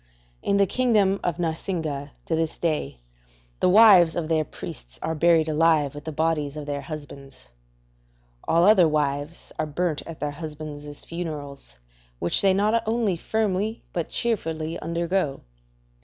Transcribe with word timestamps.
In 0.41 0.57
the 0.57 0.65
kingdom 0.65 1.19
of 1.23 1.37
Narsingah 1.37 2.09
to 2.25 2.35
this 2.35 2.57
day 2.57 2.97
the 3.59 3.69
wives 3.69 4.15
of 4.15 4.29
their 4.29 4.43
priests 4.43 4.97
are 5.03 5.13
buried 5.13 5.47
alive 5.47 5.93
with 5.93 6.05
the 6.05 6.11
bodies 6.11 6.57
of 6.57 6.65
their 6.65 6.81
husbands; 6.81 7.51
all 8.47 8.63
other 8.63 8.87
wives 8.87 9.51
are 9.59 9.67
burnt 9.67 10.01
at 10.07 10.19
their 10.19 10.31
husbands' 10.31 11.03
funerals, 11.05 11.77
which 12.17 12.41
they 12.41 12.51
not 12.51 12.81
only 12.87 13.15
firmly 13.15 13.83
but 13.93 14.09
cheerfully 14.09 14.79
undergo. 14.79 15.41